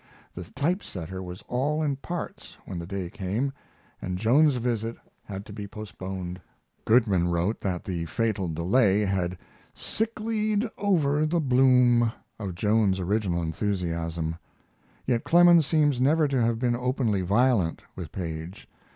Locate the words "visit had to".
4.55-5.53